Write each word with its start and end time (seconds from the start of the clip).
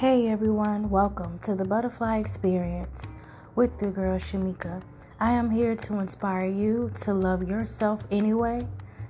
Hey 0.00 0.28
everyone, 0.28 0.88
welcome 0.88 1.38
to 1.40 1.54
the 1.54 1.66
Butterfly 1.66 2.16
Experience 2.16 3.16
with 3.54 3.78
the 3.78 3.90
girl 3.90 4.18
Shamika. 4.18 4.80
I 5.20 5.32
am 5.32 5.50
here 5.50 5.76
to 5.76 5.98
inspire 5.98 6.46
you 6.46 6.90
to 7.02 7.12
love 7.12 7.46
yourself 7.46 8.00
anyway, 8.10 8.66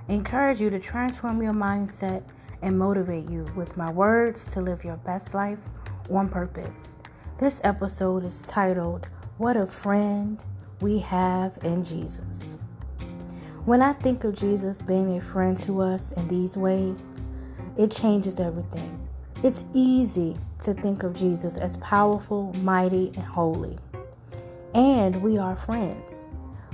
encourage 0.08 0.60
you 0.60 0.68
to 0.68 0.80
transform 0.80 1.40
your 1.40 1.52
mindset, 1.52 2.24
and 2.60 2.76
motivate 2.76 3.30
you 3.30 3.46
with 3.54 3.76
my 3.76 3.88
words 3.88 4.46
to 4.46 4.60
live 4.60 4.82
your 4.82 4.96
best 4.96 5.32
life 5.32 5.60
on 6.10 6.28
purpose. 6.28 6.96
This 7.38 7.60
episode 7.62 8.24
is 8.24 8.42
titled, 8.42 9.06
What 9.38 9.56
a 9.56 9.66
Friend 9.66 10.42
We 10.80 10.98
Have 10.98 11.56
in 11.62 11.84
Jesus. 11.84 12.58
When 13.64 13.80
I 13.80 13.92
think 13.92 14.24
of 14.24 14.34
Jesus 14.34 14.82
being 14.82 15.16
a 15.16 15.20
friend 15.20 15.56
to 15.58 15.82
us 15.82 16.10
in 16.10 16.26
these 16.26 16.56
ways, 16.56 17.12
it 17.78 17.92
changes 17.92 18.40
everything. 18.40 19.06
It's 19.44 19.64
easy 19.72 20.36
to 20.62 20.74
think 20.74 21.02
of 21.02 21.14
Jesus 21.14 21.56
as 21.56 21.76
powerful, 21.78 22.52
mighty, 22.54 23.08
and 23.14 23.24
holy. 23.24 23.78
And 24.74 25.22
we 25.22 25.38
are 25.38 25.56
friends. 25.56 26.24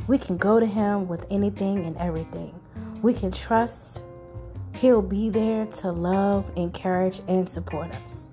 We 0.06 0.18
can 0.18 0.36
go 0.36 0.60
to 0.60 0.66
Him 0.66 1.08
with 1.08 1.24
anything 1.30 1.84
and 1.84 1.96
everything. 1.96 2.58
We 3.02 3.14
can 3.14 3.30
trust 3.30 4.04
He'll 4.74 5.02
be 5.02 5.30
there 5.30 5.66
to 5.66 5.90
love, 5.90 6.50
encourage, 6.54 7.22
and 7.28 7.48
support 7.48 7.90
us. 7.92 8.28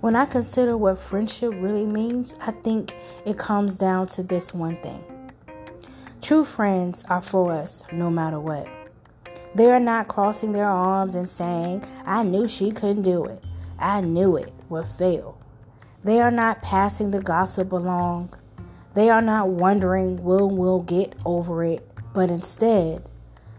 When 0.00 0.14
I 0.14 0.26
consider 0.26 0.76
what 0.76 0.98
friendship 0.98 1.52
really 1.56 1.86
means, 1.86 2.34
I 2.40 2.52
think 2.52 2.94
it 3.24 3.38
comes 3.38 3.76
down 3.76 4.08
to 4.08 4.22
this 4.22 4.52
one 4.52 4.80
thing 4.82 5.04
true 6.20 6.44
friends 6.44 7.04
are 7.08 7.22
for 7.22 7.52
us 7.52 7.84
no 7.92 8.10
matter 8.10 8.40
what. 8.40 8.66
They 9.54 9.70
are 9.70 9.80
not 9.80 10.08
crossing 10.08 10.52
their 10.52 10.68
arms 10.68 11.14
and 11.14 11.28
saying, 11.28 11.84
I 12.04 12.24
knew 12.24 12.48
she 12.48 12.72
couldn't 12.72 13.02
do 13.02 13.24
it. 13.24 13.42
I 13.78 14.00
knew 14.00 14.36
it 14.36 14.52
would 14.68 14.88
fail. 14.88 15.38
They 16.04 16.20
are 16.20 16.30
not 16.30 16.62
passing 16.62 17.10
the 17.10 17.20
gossip 17.20 17.72
along. 17.72 18.34
They 18.94 19.10
are 19.10 19.22
not 19.22 19.48
wondering 19.48 20.22
will 20.22 20.48
we'll 20.48 20.82
get 20.82 21.14
over 21.24 21.64
it, 21.64 21.88
but 22.14 22.30
instead 22.30 23.02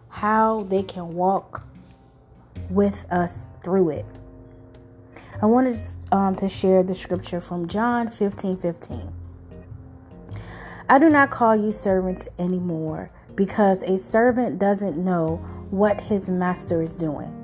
how 0.10 0.64
they 0.64 0.82
can 0.82 1.14
walk 1.14 1.64
with 2.70 3.06
us 3.12 3.50
through 3.64 3.90
it. 3.90 4.06
I 5.42 5.46
wanted 5.46 5.78
um, 6.12 6.36
to 6.36 6.50
share 6.50 6.82
the 6.82 6.96
scripture 6.96 7.40
from 7.40 7.68
John 7.68 8.10
15 8.10 8.58
15. 8.58 9.14
I 10.90 11.00
do 11.00 11.10
not 11.10 11.30
call 11.30 11.56
you 11.56 11.70
servants 11.70 12.28
anymore 12.40 13.12
because 13.36 13.84
a 13.84 13.98
servant 13.98 14.58
doesn't 14.58 14.98
know 14.98 15.36
what 15.70 16.02
his 16.02 16.30
master 16.30 16.82
is 16.82 16.98
doing. 16.98 17.37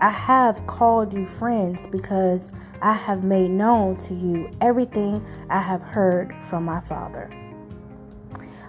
I 0.00 0.10
have 0.10 0.66
called 0.66 1.12
you 1.12 1.26
friends 1.26 1.86
because 1.86 2.50
I 2.80 2.92
have 2.92 3.24
made 3.24 3.50
known 3.50 3.96
to 3.98 4.14
you 4.14 4.50
everything 4.60 5.24
I 5.50 5.60
have 5.60 5.82
heard 5.82 6.34
from 6.44 6.64
my 6.64 6.80
Father. 6.80 7.28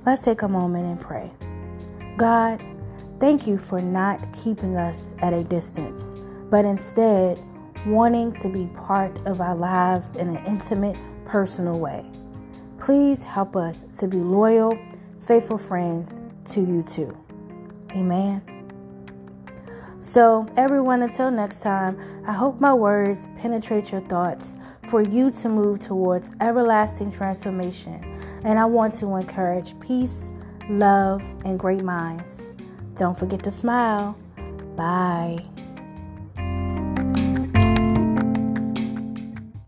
Let's 0.06 0.24
take 0.24 0.42
a 0.42 0.48
moment 0.48 0.88
and 0.88 1.00
pray. 1.00 1.32
God, 2.18 2.64
thank 3.20 3.46
you 3.46 3.58
for 3.58 3.80
not 3.80 4.34
keeping 4.34 4.76
us 4.76 5.14
at 5.20 5.34
a 5.34 5.44
distance, 5.44 6.16
but 6.50 6.66
instead 6.66 7.40
wanting 7.86 8.34
to 8.34 8.50
be 8.50 8.66
part 8.68 9.16
of 9.28 9.40
our 9.40 9.56
lives 9.56 10.16
in 10.16 10.30
an 10.30 10.44
intimate, 10.46 10.98
personal 11.26 11.80
way. 11.80 12.10
Please 12.80 13.24
help 13.24 13.56
us 13.56 13.84
to 14.00 14.08
be 14.08 14.18
loyal, 14.18 14.78
faithful 15.20 15.58
friends 15.58 16.22
to 16.46 16.62
you 16.62 16.82
too. 16.82 17.16
Amen. 17.92 18.59
So, 20.00 20.48
everyone, 20.56 21.04
until 21.04 21.30
next 21.30 21.60
time, 21.60 22.00
I 22.26 22.32
hope 22.32 22.62
my 22.62 22.74
words 22.74 23.28
penetrate 23.36 23.92
your 23.92 24.02
thoughts 24.02 24.56
for 24.88 25.02
you 25.02 25.30
to 25.30 25.50
move 25.50 25.80
towards 25.80 26.32
everlasting 26.40 27.12
transformation. 27.12 28.02
And 28.44 28.58
I 28.58 28.66
want 28.66 28.94
to 29.00 29.16
encourage 29.16 29.78
peace, 29.82 30.32
love, 30.70 31.22
and 31.44 31.60
great 31.60 31.84
minds. 31.84 32.52
Don't 32.96 33.18
forget 33.18 33.44
to 33.44 33.52
smile. 33.52 34.18
Bye. 34.78 35.46